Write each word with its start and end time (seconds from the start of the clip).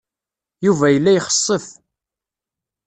Yuba 0.65 0.87
yella 0.89 1.11
ixessef. 1.17 1.65